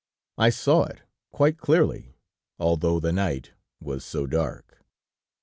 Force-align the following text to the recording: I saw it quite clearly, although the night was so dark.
I 0.39 0.49
saw 0.49 0.85
it 0.85 1.03
quite 1.31 1.59
clearly, 1.59 2.15
although 2.57 2.99
the 2.99 3.13
night 3.13 3.51
was 3.79 4.03
so 4.03 4.25
dark. 4.25 4.83